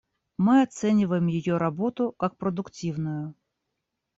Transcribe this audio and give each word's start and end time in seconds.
Мы 0.39 0.63
оцениваем 0.63 1.27
ее 1.27 1.57
работу 1.57 2.11
как 2.17 2.35
продуктивную. 2.35 3.35